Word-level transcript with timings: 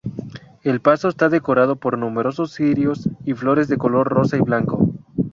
El 0.63 0.81
paso 0.81 1.09
está 1.09 1.29
decorado 1.29 1.75
por 1.75 1.95
numerosos 1.95 2.53
cirios 2.55 3.07
y 3.23 3.35
flores 3.35 3.67
de 3.67 3.77
color 3.77 4.07
rosa 4.09 4.35
y 4.35 4.41
blanco. 4.41 4.89